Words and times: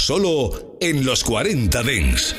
Solo 0.00 0.78
en 0.80 1.04
los 1.04 1.22
40 1.22 1.82
Dens. 1.82 2.34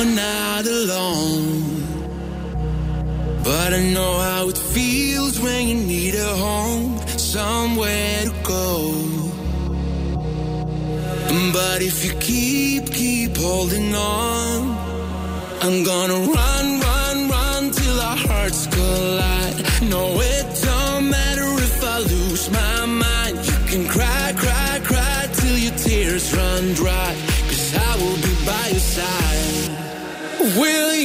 You're 0.00 0.16
not 0.16 0.66
alone, 0.66 1.84
but 3.44 3.74
I 3.74 3.82
know 3.92 4.18
how 4.18 4.48
it 4.48 4.56
feels 4.56 5.38
when 5.38 5.68
you 5.68 5.74
need 5.74 6.14
a 6.14 6.36
home, 6.36 6.98
somewhere 7.18 8.22
to 8.24 8.34
go. 8.42 8.94
But 11.52 11.82
if 11.82 12.02
you 12.02 12.12
keep, 12.18 12.90
keep 12.90 13.36
holding 13.36 13.94
on, 13.94 14.74
I'm 15.60 15.84
gonna 15.84 16.20
run, 16.32 16.80
run, 16.80 17.28
run 17.28 17.70
till 17.70 18.00
our 18.00 18.16
hearts 18.16 18.66
collide. 18.68 19.58
No, 19.90 20.18
it 20.18 20.46
don't 20.64 21.10
matter 21.10 21.50
if 21.68 21.84
I 21.84 21.98
lose 21.98 22.50
my 22.50 22.86
mind. 22.86 23.36
You 23.36 23.58
can 23.70 23.86
cry, 23.86 24.32
cry, 24.34 24.80
cry 24.82 25.28
till 25.34 25.58
your 25.58 25.76
tears 25.76 26.34
run 26.34 26.72
dry. 26.72 27.29
Will 30.56 30.99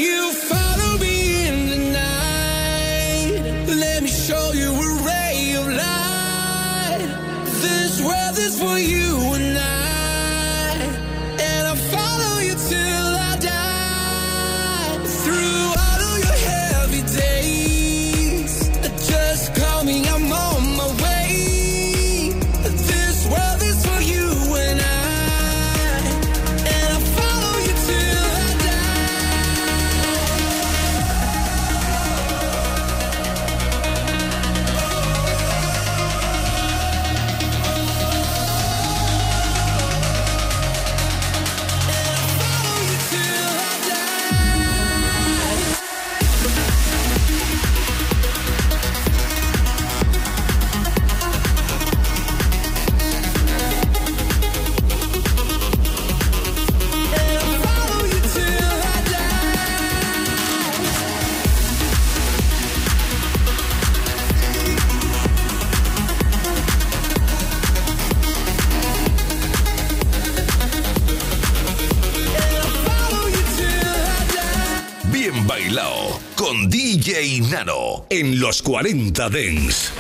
DJ 77.06 77.42
Nano. 77.52 78.08
En 78.10 78.40
los 78.40 78.64
40 78.64 79.30
Dens. 79.30 79.92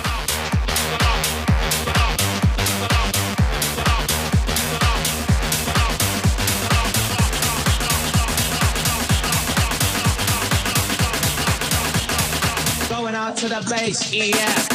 To 13.36 13.50
the 13.50 13.62
base, 13.70 14.14
yeah. 14.14 14.75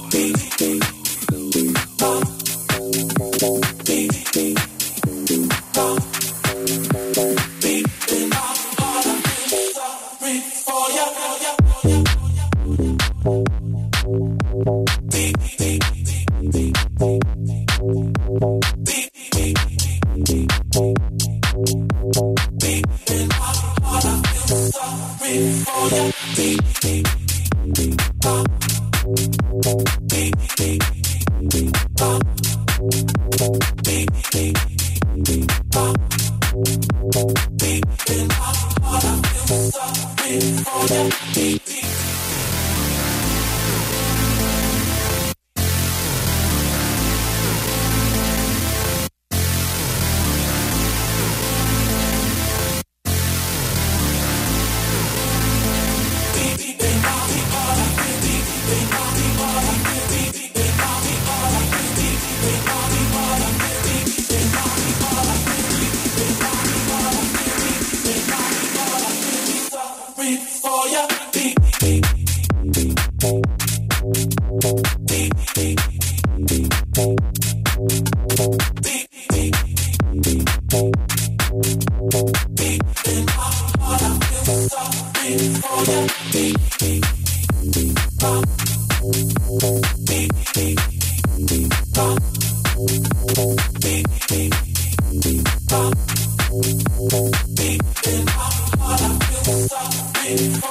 Show. 100.31 100.61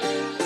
40 0.00 0.43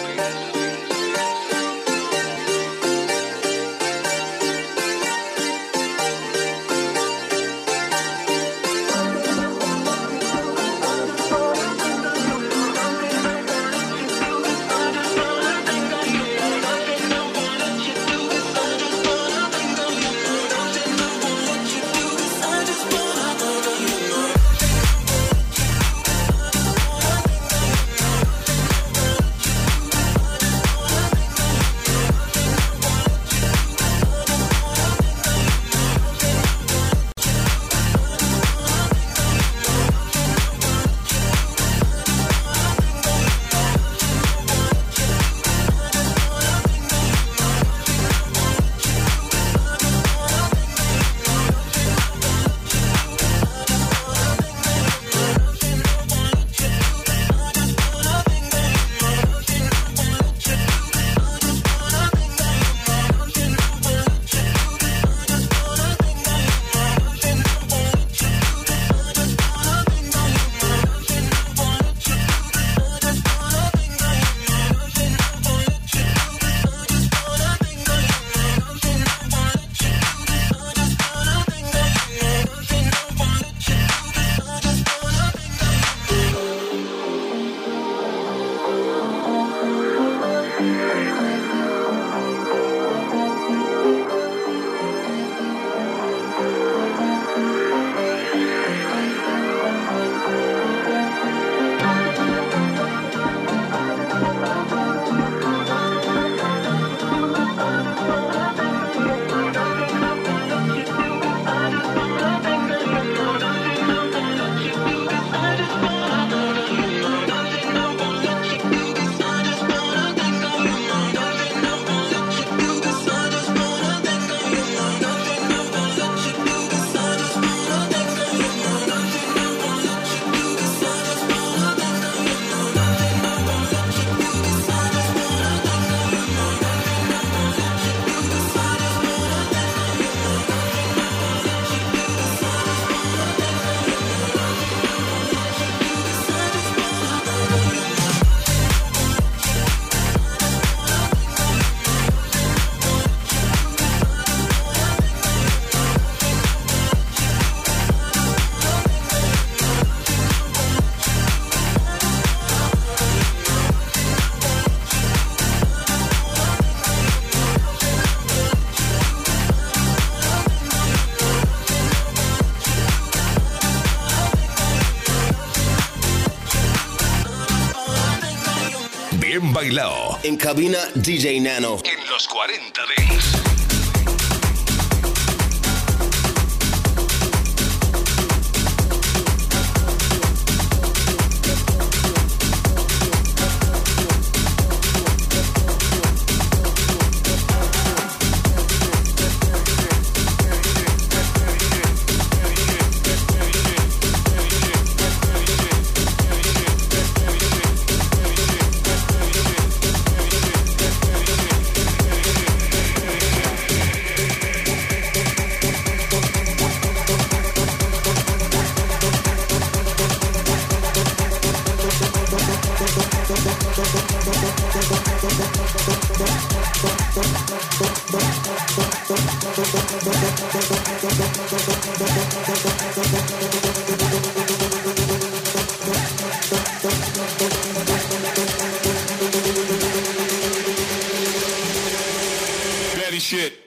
En 180.29 180.37
cabina, 180.37 180.79
DJ 180.95 181.41
Nano. 181.41 181.79
En 181.85 182.07
los 182.11 182.29
40 182.29 182.83
Dance. 182.99 183.38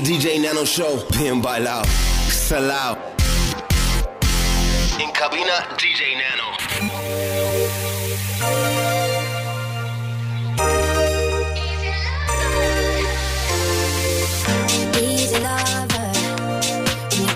the 0.00 0.12
DJ 0.12 0.40
Nano 0.40 0.64
Show. 0.64 1.04
Bien 1.18 1.40
bailao, 1.40 1.82
salao. 2.30 2.96
In 5.00 5.10
cabina, 5.12 5.66
DJ 5.76 6.14
Nano. 6.14 6.56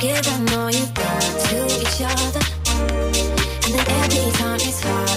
give 0.01 0.23
them 0.25 0.59
all 0.59 0.69
you've 0.69 0.95
got 0.95 1.23
to 1.47 1.65
each 1.81 2.03
other. 2.03 2.41
And 3.65 3.75
then 3.75 3.87
every 4.03 4.33
time 4.33 4.57
it's 4.57 4.81
hard. 4.83 5.12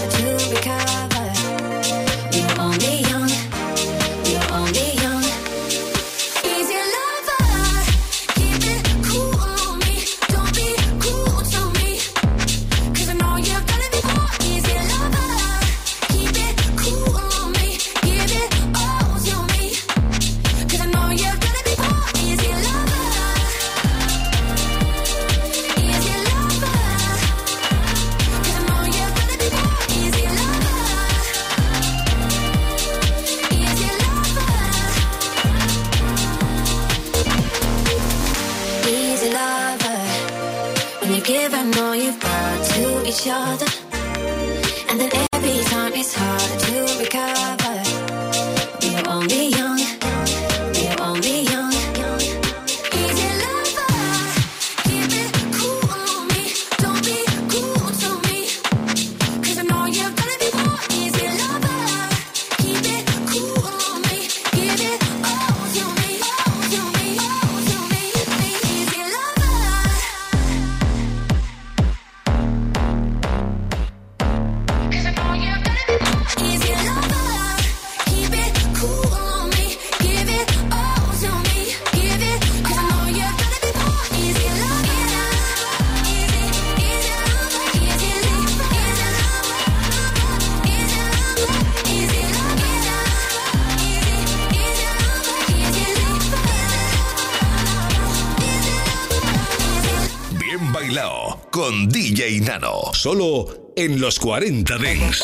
con 101.65 101.89
DJ 101.89 102.41
Nano. 102.41 102.91
Solo 102.93 103.71
en 103.75 103.99
los 103.99 104.19
40 104.19 104.77
Dents. 104.77 105.23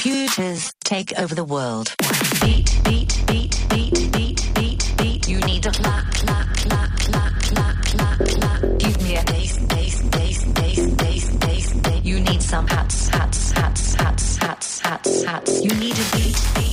Computers 0.00 0.72
take 0.82 1.12
over 1.18 1.34
the 1.34 1.44
world. 1.44 1.94
Beat, 2.40 2.80
beat, 2.84 3.22
beat, 3.26 3.66
beat, 3.68 4.10
beat, 4.10 4.50
beat, 4.54 4.94
beat. 4.96 5.28
You 5.28 5.40
need 5.40 5.66
a 5.66 5.70
clap, 5.70 6.10
clap, 6.14 6.56
clap, 6.56 6.98
clap, 7.00 7.42
clap, 7.42 7.84
clap, 7.84 8.18
clap. 8.18 8.78
Give 8.78 9.02
me 9.02 9.16
a 9.18 9.24
bass, 9.24 9.58
bass, 9.66 10.02
bass, 10.04 10.44
bass, 10.46 10.94
bass, 10.94 11.36
bass, 11.36 11.72
bass. 11.74 12.00
You 12.02 12.20
need 12.20 12.40
some 12.40 12.66
hats, 12.66 13.08
hats, 13.08 13.52
hats, 13.52 13.92
hats, 13.92 14.36
hats, 14.38 14.80
hats, 14.80 15.22
hats. 15.22 15.62
You 15.62 15.74
need 15.74 15.98
a 15.98 16.16
beat, 16.16 16.50
beat. 16.54 16.69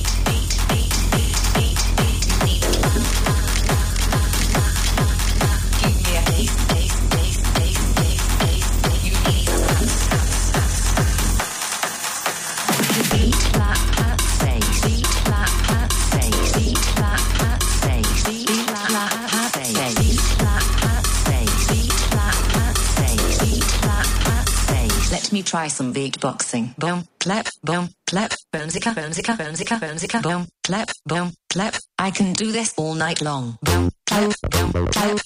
Me 25.38 25.42
try 25.42 25.68
some 25.68 25.94
beatboxing. 25.94 26.76
Boom, 26.78 27.06
clap, 27.20 27.46
boom, 27.62 27.88
clap, 28.10 28.32
boomzika, 28.52 28.92
boomzika, 28.94 29.36
boomzika, 29.36 29.78
boomzika, 29.78 30.22
boom, 30.22 30.48
clap, 30.64 30.90
boom, 31.06 31.32
clap. 31.52 31.74
I 31.98 32.10
can 32.10 32.32
do 32.32 32.50
this 32.50 32.74
all 32.76 32.94
night 32.94 33.20
long. 33.22 33.56
Boom, 33.62 33.90
clap, 34.06 34.34
boom, 34.50 34.72
clap. 34.72 35.18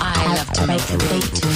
I 0.00 0.34
love 0.36 0.52
to 0.52 0.66
make 0.66 0.90
a 0.90 0.98
beat. 0.98 1.53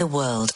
The 0.00 0.06
world. 0.06 0.50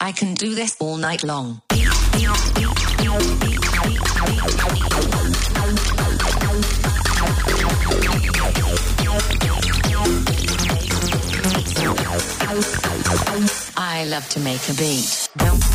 I 0.00 0.12
can 0.12 0.32
do 0.32 0.54
this 0.54 0.74
all 0.80 0.96
night 0.96 1.22
long. 1.22 1.60
I 13.76 14.04
love 14.04 14.28
to 14.30 14.40
make 14.40 14.68
a 14.70 14.74
beat. 14.74 15.27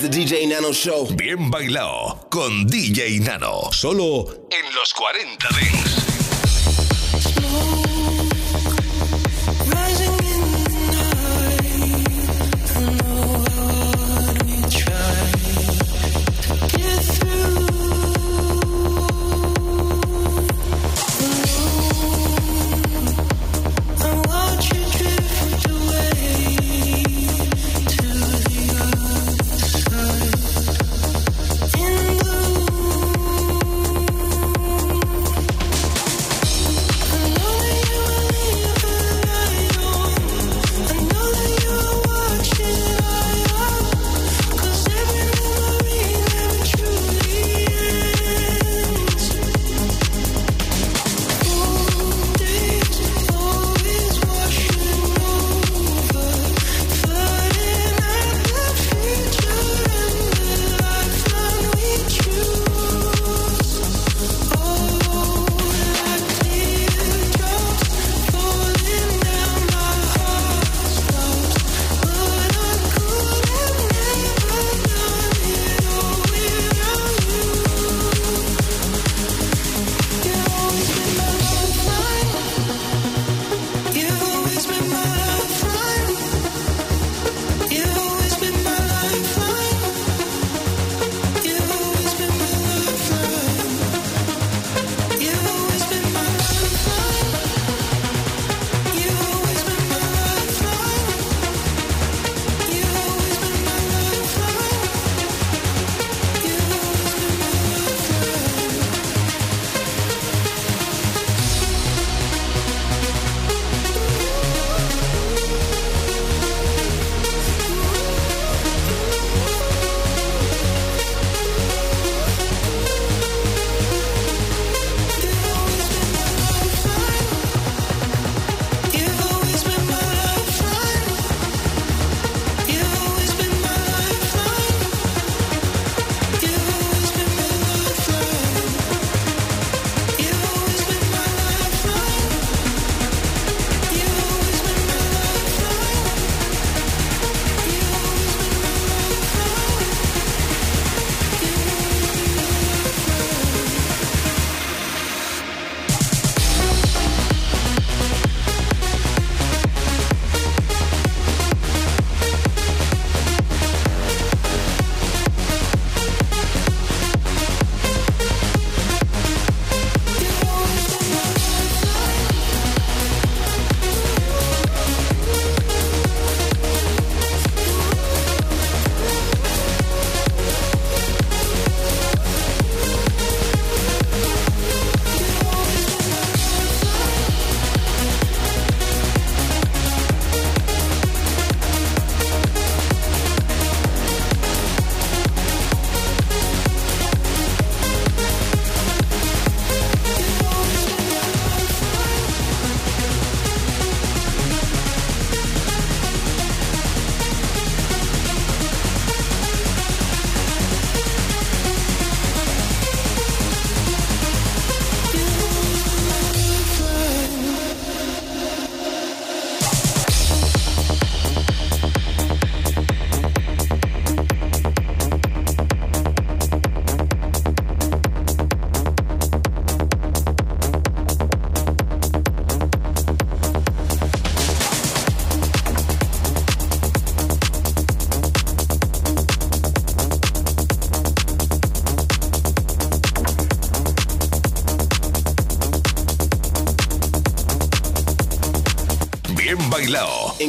the 0.00 0.08
DJ 0.08 0.48
Nano 0.48 0.72
Show. 0.72 1.06
Bien 1.14 1.50
bailado 1.50 2.26
con 2.30 2.66
DJ 2.66 3.20
Nano. 3.20 3.70
Solo 3.70 4.46
en 4.50 4.74
los 4.74 4.94
40 4.94 5.48
de 5.48 5.89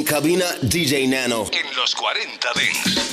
En 0.01 0.05
cabina, 0.05 0.45
DJ 0.63 1.07
Nano. 1.07 1.45
En 1.51 1.75
los 1.75 1.93
40 1.93 2.49
Dents. 2.55 3.10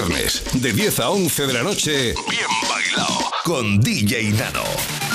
Viernes, 0.00 0.42
de 0.54 0.72
10 0.72 1.00
a 1.00 1.10
11 1.10 1.46
de 1.46 1.52
la 1.52 1.62
noche, 1.62 2.14
Bien 2.30 2.46
Bailado, 2.68 3.30
con 3.44 3.80
DJ 3.80 4.30
Nano. 4.30 5.09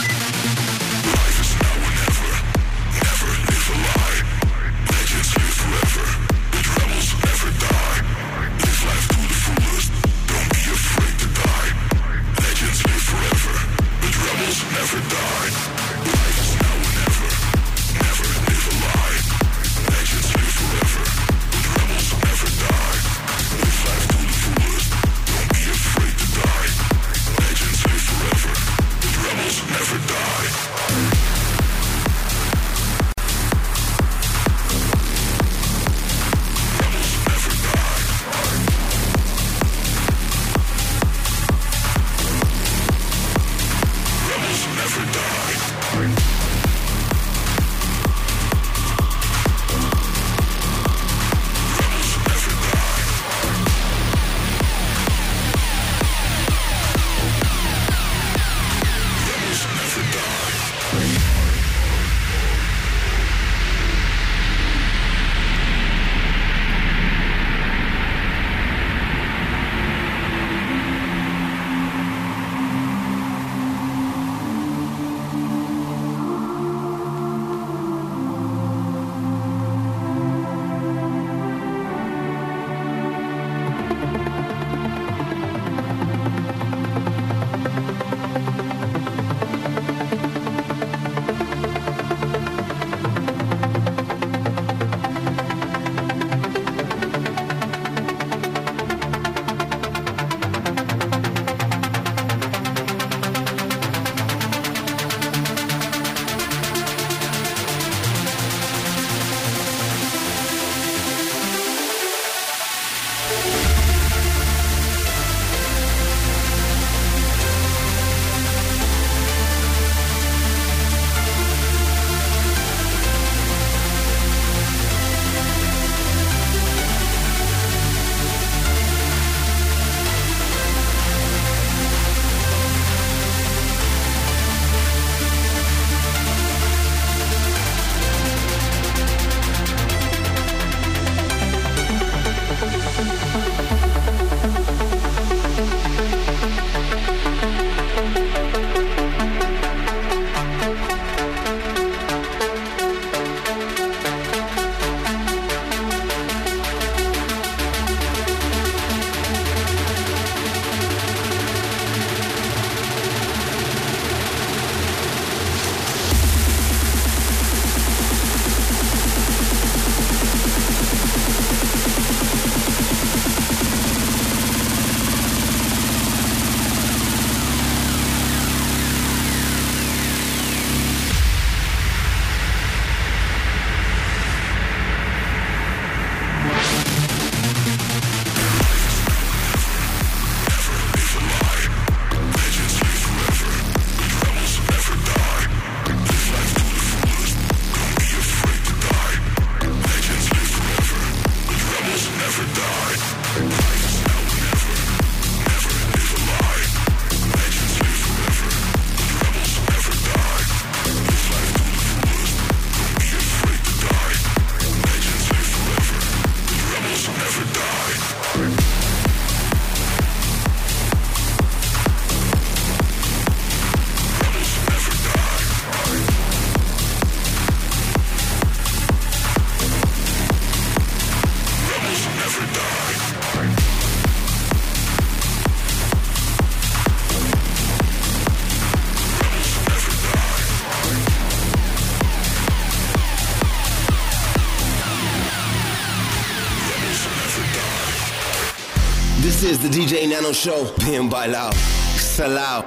the 249.69 249.79
DJ 249.79 250.07
Nano 250.07 250.31
Show. 250.31 250.71
Bien 250.85 251.09
bailao, 251.09 251.51
salao. 251.97 252.63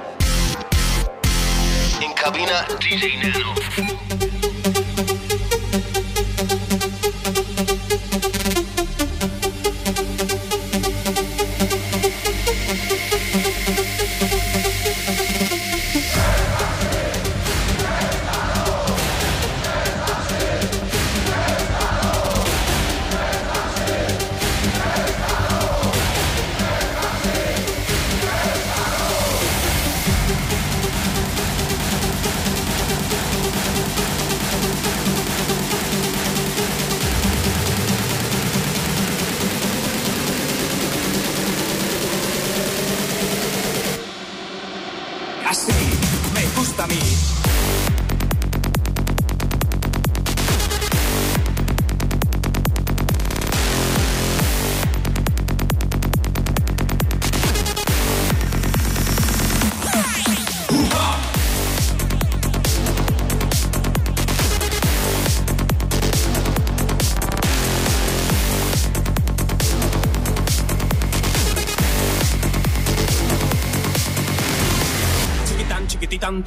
In 2.01 2.13
cabina, 2.13 2.65
DJ 2.79 3.21
Nano. 3.21 4.48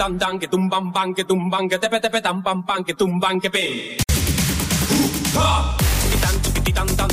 tam 0.02 0.18
tam 0.18 0.34
que 0.34 0.48
tumban 0.50 0.90
pan 0.92 1.14
que 1.14 1.22
tumban 1.22 1.68
que 1.70 1.78
tepe 1.78 2.00
tepe 2.02 2.20
tam 2.20 2.42
pam 2.42 2.58
pam 2.66 2.82
que 2.82 2.92
tumban 2.92 3.38
que 3.38 3.48
pe. 3.48 3.64
Uh, 5.36 5.38
ha! 5.38 5.76
Tiquitan 6.02 6.34
tiquitan 6.42 6.88
tan 6.98 7.10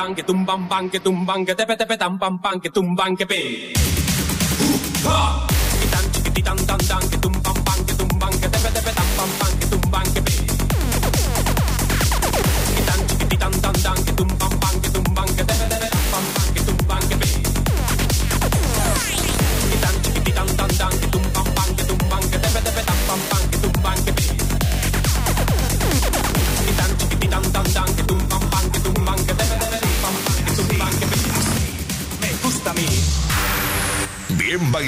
dan 0.00 0.14
que 0.14 0.22
tumban 0.22 0.64
pan 0.68 0.88
que 0.88 0.98
tumban 1.00 1.44
que 1.44 1.54
tepe 1.54 1.76
tepe 1.76 1.96
tan 2.00 2.18
pan 2.18 2.34
pan 2.40 2.56
que 2.60 2.70
tumban 2.70 3.12
que 3.18 3.26
pe. 3.26 3.79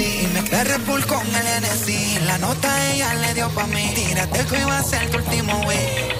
Red 0.00 0.80
Bull 0.86 1.04
con 1.06 1.26
el 1.26 1.62
NC. 1.62 2.24
La 2.24 2.38
nota 2.38 2.68
ella 2.90 3.12
le 3.16 3.34
dio 3.34 3.50
pa' 3.50 3.66
mí. 3.66 3.92
Tírate 3.94 4.46
que 4.46 4.58
iba 4.58 4.78
a 4.78 4.82
ser 4.82 5.10
tu 5.10 5.18
último 5.18 5.60
wey. 5.66 6.19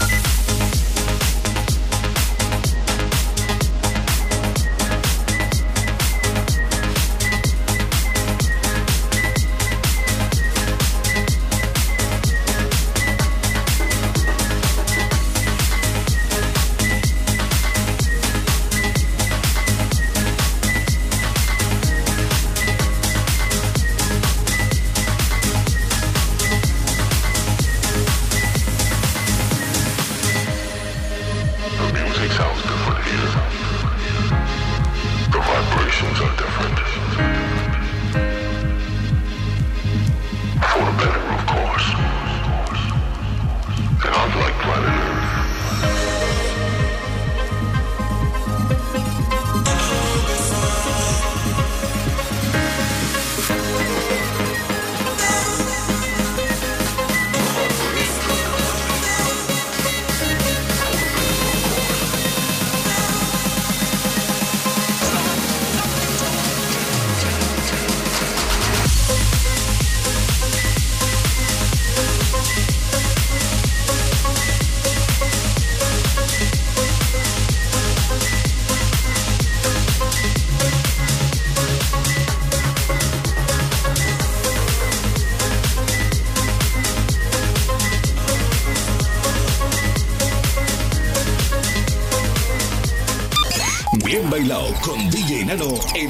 Vibrations 36.01 36.21
are 36.21 36.35
different. 36.35 36.80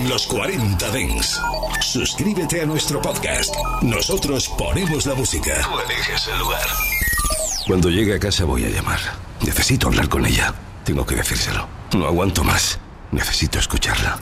En 0.02 0.10
los 0.10 0.26
40 0.28 0.92
Dents. 0.92 1.40
Suscríbete 1.82 2.62
a 2.62 2.66
nuestro 2.66 3.02
podcast. 3.02 3.54
Nosotros 3.82 4.50
ponemos 4.58 5.06
la 5.06 5.14
música. 5.14 5.54
Tú 5.62 5.80
eliges 5.80 6.28
el 6.28 6.40
lugar. 6.40 6.68
Cuando 7.68 7.90
llegue 7.90 8.16
a 8.16 8.20
casa 8.20 8.46
voy 8.46 8.66
a 8.66 8.70
llamar. 8.70 9.00
Necesito 9.46 9.88
hablar 9.88 10.10
con 10.10 10.26
ella. 10.26 10.54
Tengo 10.84 11.06
que 11.06 11.16
decírselo. 11.16 11.68
No 11.94 12.06
aguanto 12.08 12.44
más. 12.44 12.80
Necesito 13.12 13.60
escucharla. 13.60 14.20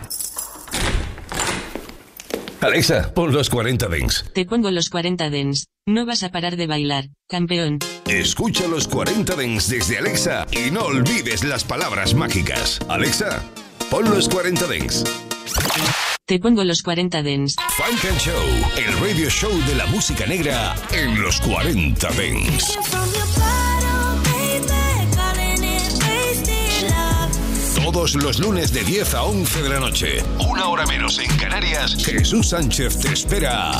Alexa, 2.62 3.14
pon 3.14 3.32
los 3.32 3.50
40 3.50 3.88
Dents. 3.88 4.26
Te 4.34 4.46
pongo 4.46 4.72
los 4.72 4.90
40 4.90 5.30
dens. 5.30 5.68
No 5.86 6.06
vas 6.06 6.24
a 6.24 6.30
parar 6.30 6.58
de 6.58 6.68
bailar, 6.68 7.06
campeón. 7.30 7.80
Escucha 8.06 8.68
los 8.68 8.88
40 8.90 9.34
Dents 9.36 9.70
desde 9.70 9.98
Alexa 9.98 10.46
y 10.52 10.72
no 10.72 10.82
olvides 10.82 11.46
las 11.46 11.64
palabras 11.64 12.14
mágicas. 12.14 12.80
Alexa, 12.90 13.42
pon 13.90 14.10
los 14.10 14.28
40 14.28 14.68
Dents. 14.68 15.06
Te 16.26 16.38
pongo 16.40 16.64
los 16.64 16.84
40 16.84 17.24
dens. 17.24 17.56
Funk 17.76 18.06
and 18.06 18.20
Show, 18.20 18.44
el 18.78 19.00
radio 19.00 19.30
show 19.30 19.52
de 19.66 19.76
la 19.76 19.88
música 19.88 20.28
negra 20.28 20.76
en 20.92 21.20
los 21.20 21.42
40 21.42 22.08
Dents. 22.12 22.78
Todos 27.76 28.14
los 28.14 28.38
lunes 28.38 28.72
de 28.72 28.84
10 28.84 29.14
a 29.16 29.24
11 29.24 29.64
de 29.64 29.70
la 29.70 29.80
noche, 29.80 30.24
una 30.48 30.68
hora 30.68 30.86
menos 30.86 31.18
en 31.18 31.36
Canarias, 31.38 31.96
Jesús 32.06 32.50
Sánchez 32.50 33.00
te 33.00 33.12
espera 33.14 33.72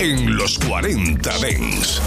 en 0.00 0.34
los 0.34 0.58
40 0.60 1.38
Dens. 1.40 2.00